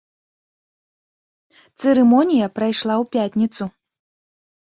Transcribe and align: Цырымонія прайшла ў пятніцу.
Цырымонія 1.83 2.47
прайшла 2.59 2.95
ў 3.05 3.13
пятніцу. 3.17 3.63